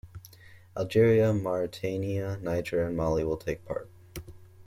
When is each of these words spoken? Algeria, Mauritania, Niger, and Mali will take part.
Algeria, 0.75 1.31
Mauritania, 1.31 2.39
Niger, 2.41 2.87
and 2.87 2.97
Mali 2.97 3.23
will 3.23 3.37
take 3.37 3.63
part. 3.65 3.87